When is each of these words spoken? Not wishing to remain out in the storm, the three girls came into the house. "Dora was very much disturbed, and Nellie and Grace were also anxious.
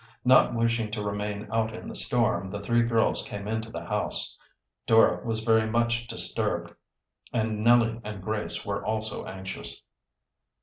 Not 0.25 0.55
wishing 0.55 0.89
to 0.93 1.03
remain 1.03 1.47
out 1.51 1.75
in 1.75 1.87
the 1.87 1.95
storm, 1.95 2.47
the 2.49 2.59
three 2.59 2.81
girls 2.81 3.21
came 3.23 3.47
into 3.47 3.69
the 3.69 3.85
house. 3.85 4.35
"Dora 4.87 5.23
was 5.23 5.43
very 5.43 5.69
much 5.69 6.07
disturbed, 6.07 6.73
and 7.31 7.63
Nellie 7.63 8.01
and 8.03 8.19
Grace 8.23 8.65
were 8.65 8.83
also 8.83 9.25
anxious. 9.27 9.83